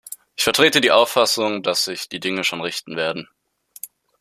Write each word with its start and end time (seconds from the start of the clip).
Ich 0.35 0.43
vertrete 0.45 0.81
die 0.81 0.89
Auffassung, 0.89 1.61
dass 1.61 1.85
sich 1.85 2.09
die 2.09 2.19
Dinge 2.19 2.43
schon 2.43 2.61
richten 2.61 2.95
werden. 2.95 3.29